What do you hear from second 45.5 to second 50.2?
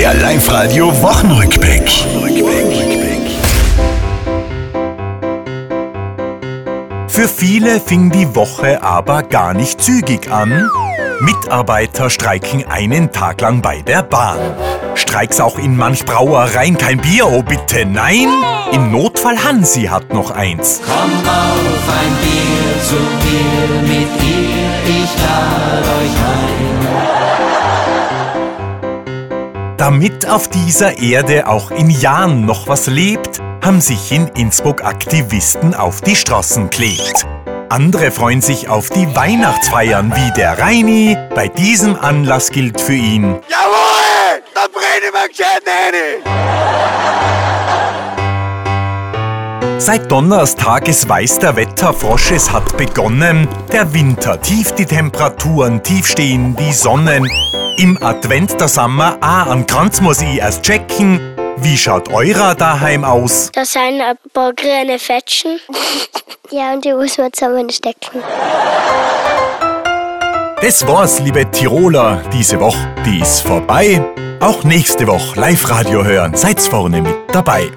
rein! Seit